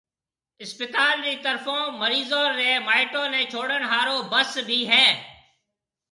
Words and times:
اسپتال 0.63 1.17
رِي 1.27 1.33
طرفون 1.45 1.83
مريضون 2.01 2.49
رَي 2.59 2.71
مائيٽون 2.87 3.27
نيَ 3.33 3.43
ڇوڙڻ 3.51 3.81
ھارو 3.91 4.17
بس 4.31 4.49
ڀِي 4.67 4.79
ھيََََ 4.91 5.05